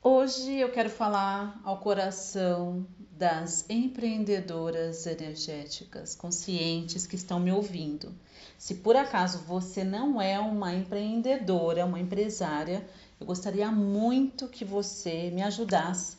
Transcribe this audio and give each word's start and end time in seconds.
Hoje 0.00 0.54
eu 0.54 0.70
quero 0.70 0.88
falar 0.88 1.60
ao 1.64 1.78
coração 1.78 2.86
das 3.10 3.68
empreendedoras 3.68 5.04
energéticas 5.06 6.14
conscientes 6.14 7.04
que 7.04 7.16
estão 7.16 7.40
me 7.40 7.50
ouvindo. 7.50 8.14
Se 8.56 8.76
por 8.76 8.94
acaso 8.94 9.38
você 9.40 9.82
não 9.82 10.22
é 10.22 10.38
uma 10.38 10.72
empreendedora, 10.72 11.84
uma 11.84 11.98
empresária, 11.98 12.88
eu 13.18 13.26
gostaria 13.26 13.72
muito 13.72 14.46
que 14.46 14.64
você 14.64 15.32
me 15.32 15.42
ajudasse 15.42 16.16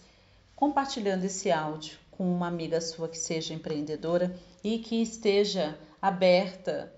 compartilhando 0.57 1.23
esse 1.23 1.49
áudio 1.49 1.97
com 2.11 2.29
uma 2.29 2.47
amiga 2.47 2.81
sua 2.81 3.07
que 3.07 3.17
seja 3.17 3.53
empreendedora 3.53 4.37
e 4.61 4.79
que 4.79 5.01
esteja 5.01 5.79
aberta 6.01 6.93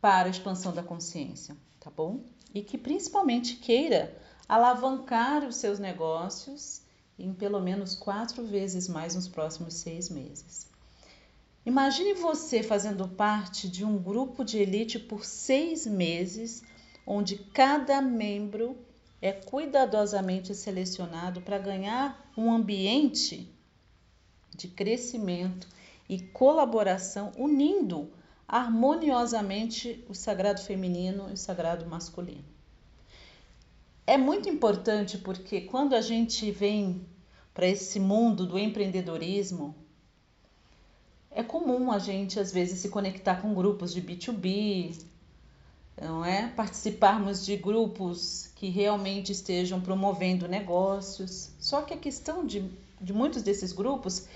para 0.00 0.26
a 0.26 0.30
expansão 0.30 0.74
da 0.74 0.82
consciência, 0.82 1.56
tá 1.78 1.92
bom? 1.92 2.24
E 2.52 2.60
que 2.60 2.76
principalmente 2.76 3.54
queira 3.54 4.12
alavancar 4.48 5.46
os 5.46 5.56
seus 5.56 5.78
negócios 5.78 6.80
em 7.18 7.34
pelo 7.34 7.60
menos 7.60 7.94
quatro 7.94 8.44
vezes 8.44 8.88
mais 8.88 9.14
nos 9.14 9.28
próximos 9.28 9.74
seis 9.74 10.08
meses. 10.08 10.70
Imagine 11.66 12.14
você 12.14 12.62
fazendo 12.62 13.06
parte 13.06 13.68
de 13.68 13.84
um 13.84 13.98
grupo 13.98 14.42
de 14.42 14.58
elite 14.58 14.98
por 14.98 15.24
seis 15.24 15.84
meses, 15.86 16.62
onde 17.06 17.36
cada 17.36 18.00
membro 18.00 18.78
é 19.20 19.32
cuidadosamente 19.32 20.54
selecionado 20.54 21.42
para 21.42 21.58
ganhar 21.58 22.30
um 22.36 22.50
ambiente 22.50 23.52
de 24.56 24.68
crescimento 24.68 25.68
e 26.08 26.20
colaboração, 26.20 27.32
unindo 27.36 28.10
harmoniosamente 28.46 30.02
o 30.08 30.14
sagrado 30.14 30.62
feminino 30.62 31.28
e 31.28 31.34
o 31.34 31.36
sagrado 31.36 31.84
masculino 31.84 32.57
é 34.08 34.16
muito 34.16 34.48
importante 34.48 35.18
porque 35.18 35.60
quando 35.60 35.94
a 35.94 36.00
gente 36.00 36.50
vem 36.50 37.06
para 37.52 37.66
esse 37.66 38.00
mundo 38.00 38.46
do 38.46 38.58
empreendedorismo, 38.58 39.74
é 41.30 41.42
comum 41.42 41.92
a 41.92 41.98
gente 41.98 42.40
às 42.40 42.50
vezes 42.50 42.78
se 42.80 42.88
conectar 42.88 43.42
com 43.42 43.52
grupos 43.52 43.92
de 43.92 44.00
B2B, 44.00 45.04
não 46.00 46.24
é? 46.24 46.48
Participarmos 46.48 47.44
de 47.44 47.54
grupos 47.58 48.50
que 48.56 48.70
realmente 48.70 49.30
estejam 49.30 49.78
promovendo 49.78 50.48
negócios. 50.48 51.50
Só 51.58 51.82
que 51.82 51.92
a 51.92 51.98
questão 51.98 52.46
de, 52.46 52.64
de 52.98 53.12
muitos 53.12 53.42
desses 53.42 53.74
grupos 53.74 54.26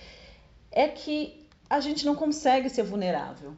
é 0.70 0.86
que 0.86 1.48
a 1.70 1.80
gente 1.80 2.04
não 2.04 2.14
consegue 2.14 2.68
ser 2.68 2.82
vulnerável. 2.82 3.56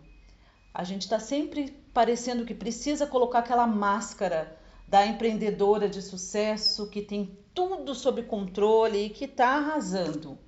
A 0.72 0.84
gente 0.84 1.02
está 1.02 1.18
sempre 1.18 1.72
parecendo 1.92 2.44
que 2.44 2.54
precisa 2.54 3.04
colocar 3.04 3.40
aquela 3.40 3.66
máscara 3.66 4.62
da 4.86 5.06
empreendedora 5.06 5.88
de 5.88 6.02
sucesso 6.02 6.88
que 6.88 7.02
tem 7.02 7.38
tudo 7.54 7.94
sob 7.94 8.22
controle 8.24 9.06
e 9.06 9.10
que 9.10 9.24
está 9.24 9.56
arrasando, 9.56 10.38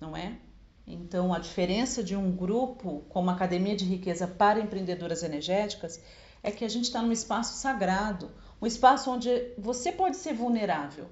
não 0.00 0.16
é? 0.16 0.38
Então, 0.86 1.34
a 1.34 1.38
diferença 1.38 2.02
de 2.02 2.16
um 2.16 2.34
grupo 2.34 3.04
como 3.10 3.28
a 3.28 3.34
Academia 3.34 3.76
de 3.76 3.84
Riqueza 3.84 4.26
para 4.26 4.58
Empreendedoras 4.58 5.22
Energéticas 5.22 6.00
é 6.42 6.50
que 6.50 6.64
a 6.64 6.68
gente 6.68 6.84
está 6.84 7.02
num 7.02 7.12
espaço 7.12 7.58
sagrado, 7.58 8.30
um 8.60 8.66
espaço 8.66 9.10
onde 9.10 9.52
você 9.58 9.92
pode 9.92 10.16
ser 10.16 10.32
vulnerável. 10.32 11.06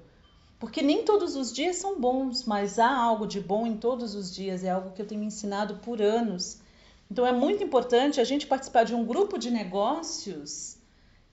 Porque 0.59 0.81
nem 0.81 1.05
todos 1.05 1.35
os 1.35 1.53
dias 1.53 1.75
são 1.75 1.99
bons, 1.99 2.43
mas 2.45 2.79
há 2.79 2.91
algo 2.91 3.27
de 3.27 3.39
bom 3.39 3.67
em 3.67 3.77
todos 3.77 4.15
os 4.15 4.33
dias, 4.33 4.63
é 4.63 4.71
algo 4.71 4.91
que 4.91 5.01
eu 5.01 5.05
tenho 5.05 5.21
me 5.21 5.27
ensinado 5.27 5.75
por 5.77 6.01
anos. 6.01 6.59
Então 7.11 7.25
é 7.25 7.31
muito 7.31 7.63
importante 7.63 8.19
a 8.19 8.23
gente 8.23 8.47
participar 8.47 8.83
de 8.83 8.95
um 8.95 9.05
grupo 9.05 9.37
de 9.37 9.51
negócios 9.51 10.77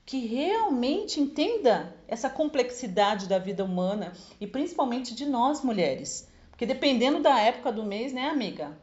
que 0.05 0.27
realmente 0.27 1.19
entenda 1.19 1.95
essa 2.07 2.29
complexidade 2.29 3.27
da 3.27 3.39
vida 3.39 3.65
humana 3.65 4.13
e 4.39 4.45
principalmente 4.45 5.15
de 5.15 5.25
nós 5.25 5.63
mulheres. 5.63 6.29
Porque 6.51 6.65
dependendo 6.65 7.21
da 7.21 7.39
época 7.39 7.71
do 7.71 7.83
mês, 7.83 8.13
né, 8.13 8.29
amiga? 8.29 8.77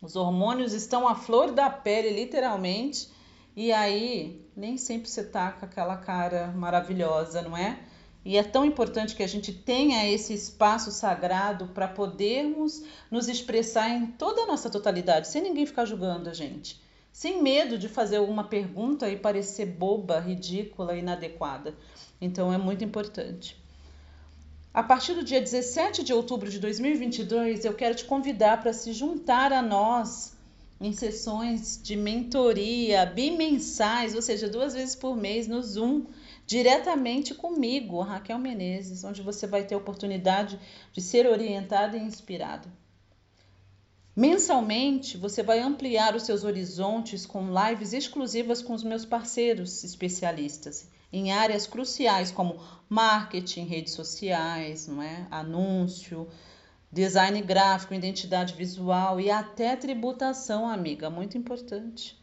Os 0.00 0.14
hormônios 0.14 0.72
estão 0.72 1.08
à 1.08 1.14
flor 1.16 1.50
da 1.50 1.68
pele, 1.68 2.10
literalmente, 2.10 3.10
e 3.56 3.72
aí 3.72 4.46
nem 4.56 4.76
sempre 4.76 5.08
você 5.08 5.24
tá 5.24 5.50
com 5.50 5.64
aquela 5.64 5.96
cara 5.96 6.48
maravilhosa, 6.48 7.42
não 7.42 7.56
é? 7.56 7.80
E 8.24 8.38
é 8.38 8.42
tão 8.42 8.64
importante 8.64 9.16
que 9.16 9.22
a 9.22 9.26
gente 9.26 9.52
tenha 9.52 10.08
esse 10.08 10.32
espaço 10.32 10.92
sagrado 10.92 11.66
para 11.68 11.88
podermos 11.88 12.82
nos 13.10 13.28
expressar 13.28 13.90
em 13.90 14.06
toda 14.06 14.42
a 14.42 14.46
nossa 14.46 14.70
totalidade, 14.70 15.28
sem 15.28 15.42
ninguém 15.42 15.66
ficar 15.66 15.84
julgando 15.84 16.30
a 16.30 16.34
gente 16.34 16.83
sem 17.14 17.40
medo 17.40 17.78
de 17.78 17.88
fazer 17.88 18.16
alguma 18.16 18.42
pergunta 18.42 19.08
e 19.08 19.16
parecer 19.16 19.66
boba, 19.66 20.18
ridícula, 20.18 20.96
inadequada. 20.96 21.72
Então 22.20 22.52
é 22.52 22.58
muito 22.58 22.82
importante. 22.82 23.56
A 24.74 24.82
partir 24.82 25.14
do 25.14 25.22
dia 25.22 25.40
17 25.40 26.02
de 26.02 26.12
outubro 26.12 26.50
de 26.50 26.58
2022, 26.58 27.64
eu 27.64 27.72
quero 27.72 27.94
te 27.94 28.04
convidar 28.04 28.60
para 28.60 28.72
se 28.72 28.92
juntar 28.92 29.52
a 29.52 29.62
nós 29.62 30.36
em 30.80 30.92
sessões 30.92 31.80
de 31.80 31.94
mentoria 31.94 33.06
bimensais, 33.06 34.16
ou 34.16 34.20
seja, 34.20 34.48
duas 34.48 34.74
vezes 34.74 34.96
por 34.96 35.16
mês 35.16 35.46
no 35.46 35.62
Zoom, 35.62 36.06
diretamente 36.44 37.32
comigo, 37.32 38.00
Raquel 38.00 38.40
Menezes, 38.40 39.04
onde 39.04 39.22
você 39.22 39.46
vai 39.46 39.62
ter 39.62 39.76
a 39.76 39.78
oportunidade 39.78 40.58
de 40.92 41.00
ser 41.00 41.28
orientada 41.28 41.96
e 41.96 42.02
inspirada. 42.02 42.68
Mensalmente, 44.16 45.16
você 45.16 45.42
vai 45.42 45.58
ampliar 45.58 46.14
os 46.14 46.22
seus 46.22 46.44
horizontes 46.44 47.26
com 47.26 47.48
lives 47.52 47.92
exclusivas 47.92 48.62
com 48.62 48.72
os 48.72 48.84
meus 48.84 49.04
parceiros 49.04 49.82
especialistas 49.82 50.88
em 51.12 51.30
áreas 51.30 51.66
cruciais 51.66 52.32
como 52.32 52.60
marketing, 52.88 53.66
redes 53.66 53.92
sociais, 53.92 54.88
não 54.88 55.00
é? 55.00 55.26
anúncio, 55.30 56.28
design 56.90 57.40
gráfico, 57.40 57.94
identidade 57.94 58.54
visual 58.54 59.20
e 59.20 59.30
até 59.30 59.76
tributação, 59.76 60.68
amiga, 60.68 61.08
muito 61.08 61.38
importante. 61.38 62.16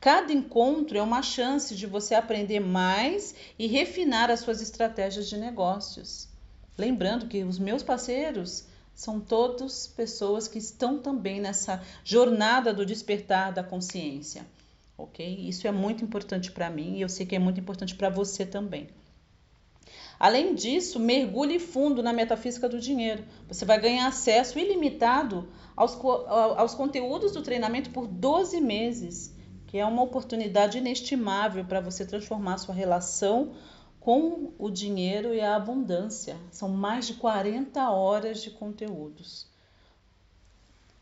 Cada 0.00 0.32
encontro 0.32 0.98
é 0.98 1.02
uma 1.02 1.22
chance 1.22 1.76
de 1.76 1.86
você 1.86 2.16
aprender 2.16 2.58
mais 2.58 3.36
e 3.56 3.68
refinar 3.68 4.32
as 4.32 4.40
suas 4.40 4.60
estratégias 4.60 5.28
de 5.28 5.36
negócios. 5.36 6.28
Lembrando 6.76 7.28
que 7.28 7.44
os 7.44 7.56
meus 7.56 7.84
parceiros 7.84 8.66
são 8.94 9.18
todos 9.20 9.86
pessoas 9.86 10.46
que 10.46 10.58
estão 10.58 10.98
também 10.98 11.40
nessa 11.40 11.82
jornada 12.04 12.72
do 12.72 12.84
despertar 12.84 13.52
da 13.52 13.62
consciência, 13.62 14.46
ok? 14.96 15.48
Isso 15.48 15.66
é 15.66 15.72
muito 15.72 16.04
importante 16.04 16.52
para 16.52 16.70
mim 16.70 16.96
e 16.96 17.00
eu 17.00 17.08
sei 17.08 17.26
que 17.26 17.34
é 17.34 17.38
muito 17.38 17.60
importante 17.60 17.94
para 17.94 18.10
você 18.10 18.44
também. 18.44 18.88
Além 20.18 20.54
disso, 20.54 21.00
mergulhe 21.00 21.58
fundo 21.58 22.02
na 22.02 22.12
metafísica 22.12 22.68
do 22.68 22.78
dinheiro. 22.78 23.24
Você 23.48 23.64
vai 23.64 23.80
ganhar 23.80 24.06
acesso 24.06 24.58
ilimitado 24.58 25.48
aos, 25.74 25.98
aos 26.56 26.74
conteúdos 26.74 27.32
do 27.32 27.42
treinamento 27.42 27.90
por 27.90 28.06
12 28.06 28.60
meses, 28.60 29.34
que 29.66 29.78
é 29.78 29.84
uma 29.84 30.02
oportunidade 30.02 30.78
inestimável 30.78 31.64
para 31.64 31.80
você 31.80 32.06
transformar 32.06 32.58
sua 32.58 32.74
relação 32.74 33.52
com 34.04 34.52
o 34.58 34.68
dinheiro 34.68 35.32
e 35.32 35.40
a 35.40 35.54
abundância. 35.54 36.36
São 36.50 36.68
mais 36.68 37.06
de 37.06 37.14
40 37.14 37.90
horas 37.90 38.42
de 38.42 38.50
conteúdos. 38.50 39.46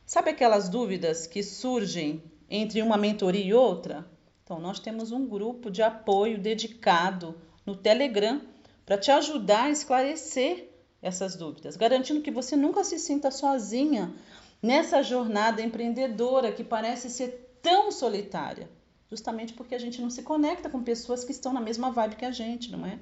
Sabe 0.04 0.30
aquelas 0.30 0.68
dúvidas 0.68 1.26
que 1.26 1.42
surgem 1.42 2.22
entre 2.48 2.82
uma 2.82 2.96
mentoria 2.96 3.44
e 3.44 3.54
outra? 3.54 4.06
Então, 4.44 4.58
nós 4.58 4.80
temos 4.80 5.12
um 5.12 5.26
grupo 5.26 5.70
de 5.70 5.82
apoio 5.82 6.38
dedicado 6.38 7.34
no 7.64 7.74
Telegram 7.76 8.42
para 8.84 8.98
te 8.98 9.10
ajudar 9.10 9.64
a 9.64 9.70
esclarecer 9.70 10.68
essas 11.00 11.36
dúvidas, 11.36 11.76
garantindo 11.76 12.20
que 12.20 12.30
você 12.30 12.56
nunca 12.56 12.84
se 12.84 12.98
sinta 12.98 13.30
sozinha 13.30 14.12
nessa 14.60 15.02
jornada 15.02 15.62
empreendedora 15.62 16.52
que 16.52 16.64
parece 16.64 17.08
ser 17.08 17.58
tão 17.62 17.90
solitária 17.90 18.68
justamente 19.10 19.52
porque 19.52 19.74
a 19.74 19.78
gente 19.78 20.00
não 20.00 20.08
se 20.08 20.22
conecta 20.22 20.70
com 20.70 20.82
pessoas 20.82 21.24
que 21.24 21.32
estão 21.32 21.52
na 21.52 21.60
mesma 21.60 21.90
vibe 21.90 22.16
que 22.16 22.24
a 22.24 22.30
gente, 22.30 22.70
não 22.70 22.86
é? 22.86 22.98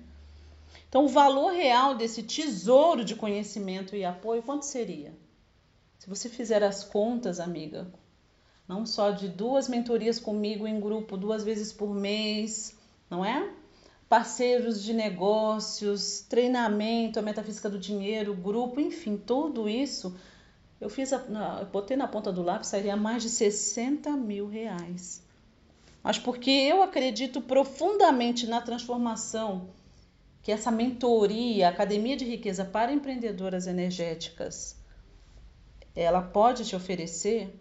Então, 0.88 1.04
o 1.04 1.08
valor 1.08 1.52
real 1.52 1.94
desse 1.94 2.22
tesouro 2.22 3.05
de 3.05 3.14
conhecimento 3.14 3.94
e 3.94 4.05
apoio, 4.05 4.43
quanto 4.43 4.64
seria? 4.64 5.12
Se 5.99 6.08
você 6.08 6.28
fizer 6.28 6.62
as 6.62 6.82
contas, 6.82 7.38
amiga, 7.38 7.87
não 8.66 8.87
só 8.87 9.10
de 9.10 9.28
duas 9.28 9.69
mentorias 9.69 10.19
comigo 10.19 10.66
em 10.66 10.81
grupo, 10.81 11.16
duas 11.16 11.44
vezes 11.44 11.72
por 11.72 11.94
mês, 11.94 12.75
não 13.10 13.22
é? 13.22 13.52
Parceiros 14.08 14.82
de 14.82 14.94
negócios, 14.94 16.22
treinamento, 16.22 17.19
a 17.19 17.22
metafísica 17.22 17.69
do 17.69 17.78
dinheiro, 17.78 18.34
grupo, 18.34 18.81
enfim, 18.81 19.19
tudo 19.19 19.69
isso. 19.69 20.16
Eu 20.81 20.88
fiz, 20.88 21.12
a, 21.12 21.19
eu 21.60 21.66
botei 21.66 21.96
na 21.96 22.08
ponta 22.08 22.32
do 22.32 22.43
lápis, 22.43 22.69
sairia 22.69 22.96
mais 22.96 23.22
de 23.22 23.28
60 23.28 24.10
mil 24.12 24.46
reais 24.46 25.27
mas 26.08 26.19
porque 26.19 26.50
eu 26.50 26.82
acredito 26.82 27.38
profundamente 27.38 28.46
na 28.46 28.62
transformação 28.62 29.69
que 30.40 30.50
essa 30.50 30.70
mentoria, 30.70 31.69
Academia 31.69 32.16
de 32.16 32.25
Riqueza 32.25 32.64
para 32.64 32.90
Empreendedoras 32.90 33.66
Energéticas, 33.66 34.75
ela 35.94 36.22
pode 36.22 36.64
te 36.64 36.75
oferecer. 36.75 37.55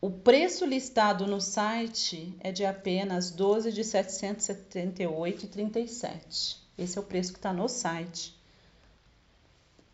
O 0.00 0.10
preço 0.10 0.66
listado 0.66 1.28
no 1.28 1.40
site 1.40 2.34
é 2.40 2.50
de 2.50 2.66
apenas 2.66 3.30
12 3.30 3.70
de 3.70 3.82
778,37. 3.82 6.56
Esse 6.76 6.98
é 6.98 7.00
o 7.00 7.04
preço 7.04 7.32
que 7.32 7.38
está 7.38 7.52
no 7.52 7.68
site. 7.68 8.36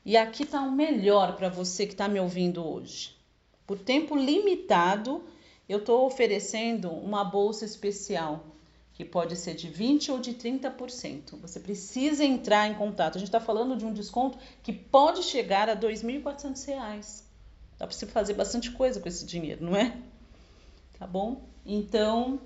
E 0.02 0.16
aqui 0.16 0.44
está 0.44 0.62
o 0.62 0.72
melhor 0.72 1.36
para 1.36 1.50
você 1.50 1.84
que 1.84 1.92
está 1.92 2.08
me 2.08 2.18
ouvindo 2.18 2.66
hoje. 2.66 3.14
Por 3.66 3.78
tempo 3.78 4.16
limitado, 4.16 5.22
eu 5.70 5.78
estou 5.78 6.04
oferecendo 6.04 6.90
uma 6.90 7.22
bolsa 7.22 7.64
especial 7.64 8.44
que 8.92 9.04
pode 9.04 9.36
ser 9.36 9.54
de 9.54 9.70
20% 9.70 10.08
ou 10.08 10.18
de 10.18 10.34
30%. 10.34 11.40
Você 11.40 11.60
precisa 11.60 12.24
entrar 12.24 12.66
em 12.66 12.74
contato. 12.74 13.14
A 13.14 13.18
gente 13.20 13.28
está 13.28 13.38
falando 13.38 13.76
de 13.76 13.86
um 13.86 13.92
desconto 13.92 14.36
que 14.64 14.72
pode 14.72 15.22
chegar 15.22 15.68
a 15.68 15.74
R$ 15.74 15.80
2.400. 15.80 17.22
Dá 17.78 17.86
para 17.86 17.96
você 17.96 18.04
fazer 18.04 18.34
bastante 18.34 18.72
coisa 18.72 18.98
com 18.98 19.08
esse 19.08 19.24
dinheiro, 19.24 19.64
não 19.64 19.76
é? 19.76 19.96
Tá 20.98 21.06
bom? 21.06 21.48
Então, 21.64 22.40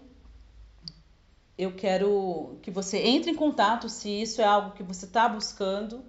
eu 1.56 1.74
quero 1.74 2.58
que 2.60 2.70
você 2.70 2.98
entre 2.98 3.30
em 3.30 3.34
contato 3.34 3.88
se 3.88 4.10
isso 4.10 4.42
é 4.42 4.44
algo 4.44 4.72
que 4.72 4.82
você 4.82 5.06
está 5.06 5.26
buscando 5.26 6.04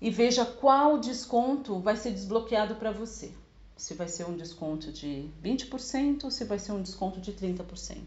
e 0.00 0.08
veja 0.08 0.46
qual 0.46 0.96
desconto 0.96 1.78
vai 1.80 1.96
ser 1.96 2.12
desbloqueado 2.12 2.76
para 2.76 2.92
você. 2.92 3.30
Se 3.76 3.94
vai 3.94 4.08
ser 4.08 4.24
um 4.24 4.36
desconto 4.36 4.90
de 4.90 5.28
20% 5.44 6.24
ou 6.24 6.30
se 6.30 6.44
vai 6.44 6.58
ser 6.58 6.72
um 6.72 6.82
desconto 6.82 7.20
de 7.20 7.32
30%. 7.32 7.98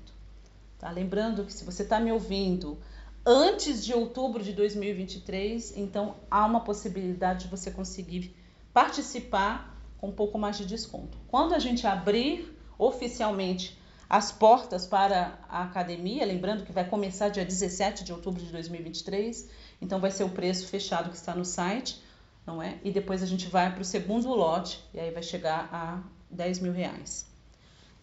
Tá? 0.80 0.90
Lembrando 0.90 1.46
que 1.46 1.54
se 1.54 1.64
você 1.64 1.84
está 1.84 2.00
me 2.00 2.12
ouvindo 2.12 2.78
antes 3.26 3.84
de 3.84 3.94
outubro 3.94 4.44
de 4.44 4.54
2023, 4.54 5.78
então 5.78 6.16
há 6.32 6.46
uma 6.46 6.62
possibilidade 6.62 7.46
de 7.46 7.52
você 7.52 7.70
conseguir 7.70 8.36
participar 8.74 9.78
com 9.98 10.08
um 10.08 10.12
pouco 10.12 10.38
mais 10.38 10.58
de 10.58 10.66
desconto. 10.66 11.18
Quando 11.28 11.54
a 11.54 11.60
gente 11.60 11.86
abrir 11.86 12.58
oficialmente 12.78 13.78
as 14.10 14.32
portas 14.32 14.88
para 14.88 15.38
a 15.48 15.64
academia, 15.64 16.26
lembrando 16.26 16.66
que 16.66 16.72
vai 16.72 16.88
começar 16.88 17.30
dia 17.30 17.46
17 17.46 18.04
de 18.04 18.12
outubro 18.12 18.42
de 18.42 18.52
2023, 18.52 19.48
então 19.80 20.00
vai 20.00 20.10
ser 20.10 20.24
o 20.24 20.30
preço 20.30 20.66
fechado 20.68 21.10
que 21.10 21.16
está 21.16 21.36
no 21.36 21.46
site, 21.46 22.02
não 22.46 22.62
é? 22.62 22.80
E 22.84 22.92
depois 22.92 23.22
a 23.22 23.26
gente 23.26 23.48
vai 23.48 23.72
para 23.72 23.82
o 23.82 23.86
segundo 23.86 24.30
lote 24.30 24.84
e 24.94 25.00
aí 25.00 25.12
vai 25.12 25.24
chegar 25.24 25.70
a 25.72 26.02
10 26.30 26.60
mil 26.60 26.74
reais. 26.74 27.28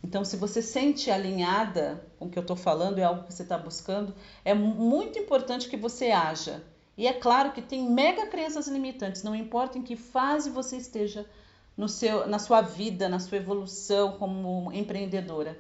Então, 0.02 0.24
se 0.24 0.36
você 0.36 0.62
sente 0.62 1.10
alinhada 1.10 2.06
com 2.18 2.26
o 2.26 2.30
que 2.30 2.38
eu 2.38 2.42
estou 2.42 2.56
falando, 2.56 2.98
é 2.98 3.02
algo 3.02 3.24
que 3.24 3.32
você 3.32 3.42
está 3.42 3.58
buscando, 3.58 4.14
é 4.44 4.54
muito 4.54 5.18
importante 5.18 5.68
que 5.68 5.76
você 5.76 6.10
haja. 6.12 6.62
E 6.96 7.06
é 7.06 7.12
claro 7.12 7.52
que 7.52 7.60
tem 7.60 7.90
mega 7.90 8.26
crenças 8.26 8.68
limitantes, 8.68 9.22
não 9.22 9.34
importa 9.34 9.78
em 9.78 9.82
que 9.82 9.96
fase 9.96 10.48
você 10.48 10.76
esteja 10.76 11.26
no 11.76 11.88
seu, 11.88 12.26
na 12.26 12.38
sua 12.38 12.62
vida, 12.62 13.08
na 13.08 13.18
sua 13.18 13.38
evolução 13.38 14.12
como 14.12 14.72
empreendedora. 14.72 15.58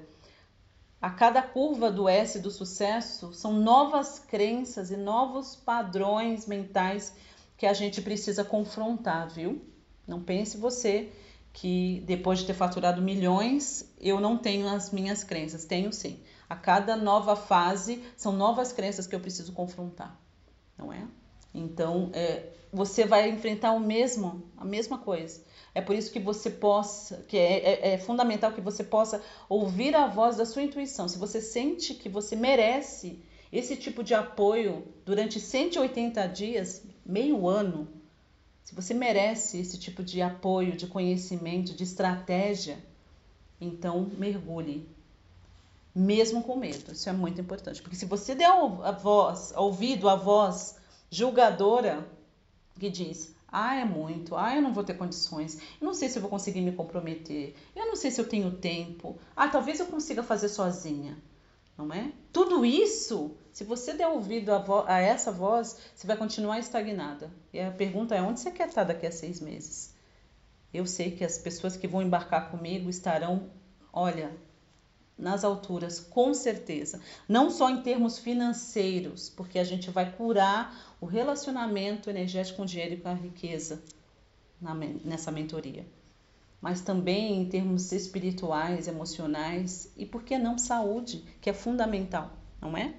A 1.00 1.10
cada 1.10 1.42
curva 1.42 1.90
do 1.90 2.08
S 2.08 2.38
do 2.38 2.50
sucesso 2.50 3.34
são 3.34 3.52
novas 3.52 4.18
crenças 4.18 4.90
e 4.90 4.96
novos 4.96 5.54
padrões 5.54 6.46
mentais 6.46 7.14
que 7.56 7.66
a 7.66 7.72
gente 7.72 8.02
precisa 8.02 8.44
confrontar, 8.44 9.28
viu? 9.28 9.62
Não 10.06 10.22
pense 10.22 10.56
você 10.56 11.10
que 11.52 12.02
depois 12.06 12.40
de 12.40 12.46
ter 12.46 12.54
faturado 12.54 13.00
milhões, 13.00 13.90
eu 13.98 14.20
não 14.20 14.36
tenho 14.36 14.68
as 14.68 14.90
minhas 14.90 15.24
crenças. 15.24 15.64
Tenho 15.64 15.92
sim. 15.92 16.20
A 16.48 16.54
cada 16.54 16.96
nova 16.96 17.34
fase 17.34 18.02
são 18.16 18.32
novas 18.32 18.72
crenças 18.72 19.06
que 19.06 19.14
eu 19.14 19.20
preciso 19.20 19.52
confrontar, 19.52 20.20
não 20.76 20.92
é? 20.92 21.02
Então, 21.52 22.10
é, 22.12 22.50
você 22.70 23.06
vai 23.06 23.30
enfrentar 23.30 23.72
o 23.72 23.80
mesmo, 23.80 24.42
a 24.56 24.64
mesma 24.64 24.98
coisa. 24.98 25.42
É 25.74 25.80
por 25.80 25.96
isso 25.96 26.12
que 26.12 26.20
você 26.20 26.50
possa, 26.50 27.24
que 27.26 27.38
é, 27.38 27.58
é, 27.58 27.94
é, 27.94 27.98
fundamental 27.98 28.52
que 28.52 28.60
você 28.60 28.84
possa 28.84 29.22
ouvir 29.48 29.96
a 29.96 30.06
voz 30.06 30.36
da 30.36 30.44
sua 30.44 30.62
intuição. 30.62 31.08
Se 31.08 31.18
você 31.18 31.40
sente 31.40 31.94
que 31.94 32.08
você 32.08 32.36
merece 32.36 33.18
esse 33.50 33.76
tipo 33.76 34.04
de 34.04 34.14
apoio 34.14 34.86
durante 35.06 35.40
180 35.40 36.26
dias, 36.28 36.82
meio 37.06 37.48
ano, 37.48 37.88
se 38.64 38.74
você 38.74 38.92
merece 38.92 39.58
esse 39.58 39.78
tipo 39.78 40.02
de 40.02 40.20
apoio, 40.20 40.76
de 40.76 40.86
conhecimento, 40.86 41.74
de 41.74 41.84
estratégia, 41.84 42.78
então 43.60 44.10
mergulhe, 44.18 44.88
mesmo 45.94 46.42
com 46.42 46.56
medo. 46.56 46.92
Isso 46.92 47.08
é 47.08 47.12
muito 47.12 47.40
importante, 47.40 47.80
porque 47.80 47.96
se 47.96 48.04
você 48.04 48.34
der 48.34 48.50
a 48.50 48.90
voz, 48.92 49.52
ouvido 49.56 50.08
a 50.08 50.16
voz 50.16 50.76
julgadora 51.10 52.06
que 52.78 52.90
diz 52.90 53.36
ah, 53.58 53.74
é 53.76 53.84
muito. 53.84 54.36
Ah, 54.36 54.54
eu 54.54 54.60
não 54.60 54.74
vou 54.74 54.84
ter 54.84 54.94
condições. 54.94 55.58
Eu 55.80 55.86
não 55.86 55.94
sei 55.94 56.08
se 56.08 56.18
eu 56.18 56.20
vou 56.20 56.30
conseguir 56.30 56.60
me 56.60 56.72
comprometer. 56.72 57.54
Eu 57.74 57.86
não 57.86 57.96
sei 57.96 58.10
se 58.10 58.20
eu 58.20 58.28
tenho 58.28 58.50
tempo. 58.50 59.16
Ah, 59.34 59.48
talvez 59.48 59.80
eu 59.80 59.86
consiga 59.86 60.22
fazer 60.22 60.48
sozinha. 60.48 61.16
Não 61.76 61.92
é? 61.92 62.12
Tudo 62.32 62.64
isso, 62.64 63.36
se 63.52 63.62
você 63.62 63.92
der 63.92 64.08
ouvido 64.08 64.50
a, 64.50 64.64
a 64.86 65.00
essa 65.00 65.30
voz, 65.30 65.76
você 65.94 66.06
vai 66.06 66.16
continuar 66.16 66.58
estagnada. 66.58 67.30
E 67.52 67.60
a 67.60 67.70
pergunta 67.70 68.14
é: 68.14 68.22
onde 68.22 68.40
você 68.40 68.50
quer 68.50 68.68
estar 68.68 68.84
daqui 68.84 69.06
a 69.06 69.12
seis 69.12 69.40
meses? 69.40 69.94
Eu 70.72 70.86
sei 70.86 71.10
que 71.10 71.24
as 71.24 71.38
pessoas 71.38 71.76
que 71.76 71.86
vão 71.86 72.02
embarcar 72.02 72.50
comigo 72.50 72.88
estarão, 72.88 73.50
olha, 73.92 74.34
nas 75.18 75.44
alturas, 75.44 76.00
com 76.00 76.34
certeza. 76.34 77.00
Não 77.28 77.50
só 77.50 77.70
em 77.70 77.82
termos 77.82 78.18
financeiros, 78.18 79.30
porque 79.30 79.58
a 79.58 79.64
gente 79.64 79.90
vai 79.90 80.12
curar 80.12 80.96
o 81.00 81.06
relacionamento 81.06 82.10
energético 82.10 82.58
com 82.58 82.62
o 82.64 82.66
dinheiro 82.66 82.94
e 82.94 82.98
com 82.98 83.08
a 83.08 83.14
riqueza 83.14 83.82
nessa 85.04 85.30
mentoria, 85.30 85.86
mas 86.60 86.80
também 86.80 87.40
em 87.40 87.48
termos 87.48 87.92
espirituais, 87.92 88.88
emocionais 88.88 89.92
e, 89.96 90.04
por 90.06 90.22
que 90.22 90.38
não, 90.38 90.58
saúde, 90.58 91.24
que 91.40 91.50
é 91.50 91.52
fundamental, 91.52 92.30
não 92.60 92.76
é? 92.76 92.94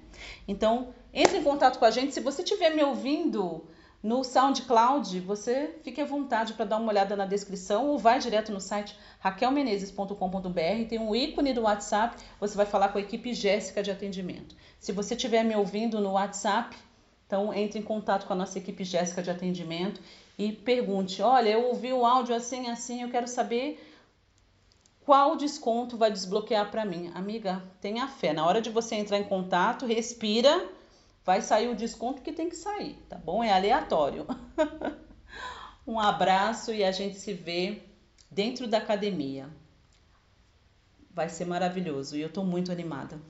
Então, 0.46 0.94
entre 1.12 1.38
em 1.38 1.42
contato 1.42 1.78
com 1.78 1.84
a 1.84 1.90
gente. 1.90 2.14
Se 2.14 2.20
você 2.20 2.42
estiver 2.42 2.74
me 2.74 2.82
ouvindo 2.82 3.64
no 4.02 4.22
SoundCloud, 4.22 5.20
você 5.20 5.74
fique 5.82 6.00
à 6.00 6.04
vontade 6.04 6.52
para 6.52 6.64
dar 6.64 6.76
uma 6.76 6.90
olhada 6.90 7.16
na 7.16 7.26
descrição 7.26 7.88
ou 7.88 7.98
vai 7.98 8.20
direto 8.20 8.52
no 8.52 8.60
site 8.60 8.96
raquelmenezes.com.br, 9.18 10.88
tem 10.88 10.98
um 10.98 11.14
ícone 11.14 11.52
do 11.52 11.62
WhatsApp, 11.62 12.16
você 12.38 12.56
vai 12.56 12.66
falar 12.66 12.90
com 12.90 12.98
a 12.98 13.00
equipe 13.00 13.34
Jéssica 13.34 13.82
de 13.82 13.90
atendimento. 13.90 14.54
Se 14.78 14.92
você 14.92 15.14
estiver 15.14 15.42
me 15.42 15.56
ouvindo 15.56 16.00
no 16.00 16.12
WhatsApp, 16.12 16.76
então 17.28 17.52
entre 17.52 17.78
em 17.78 17.82
contato 17.82 18.26
com 18.26 18.32
a 18.32 18.36
nossa 18.36 18.56
equipe 18.56 18.82
Jéssica 18.82 19.22
de 19.22 19.30
atendimento 19.30 20.00
e 20.38 20.50
pergunte: 20.50 21.20
"Olha, 21.20 21.50
eu 21.50 21.62
ouvi 21.62 21.92
o 21.92 22.06
áudio 22.06 22.34
assim 22.34 22.68
assim, 22.68 23.02
eu 23.02 23.10
quero 23.10 23.28
saber 23.28 23.78
qual 25.04 25.36
desconto 25.36 25.98
vai 25.98 26.10
desbloquear 26.10 26.70
para 26.70 26.86
mim?". 26.86 27.10
Amiga, 27.14 27.62
tenha 27.82 28.08
fé. 28.08 28.32
Na 28.32 28.46
hora 28.46 28.62
de 28.62 28.70
você 28.70 28.94
entrar 28.94 29.18
em 29.18 29.24
contato, 29.24 29.84
respira 29.84 30.66
vai 31.22 31.42
sair 31.42 31.68
o 31.68 31.74
desconto 31.74 32.22
que 32.22 32.32
tem 32.32 32.48
que 32.48 32.56
sair, 32.56 32.94
tá 33.10 33.18
bom? 33.18 33.44
É 33.44 33.52
aleatório. 33.52 34.26
um 35.86 36.00
abraço 36.00 36.72
e 36.72 36.82
a 36.82 36.90
gente 36.90 37.18
se 37.18 37.34
vê 37.34 37.82
dentro 38.30 38.66
da 38.66 38.78
academia. 38.78 39.50
Vai 41.10 41.28
ser 41.28 41.44
maravilhoso 41.44 42.16
e 42.16 42.22
eu 42.22 42.28
estou 42.28 42.42
muito 42.42 42.72
animada. 42.72 43.20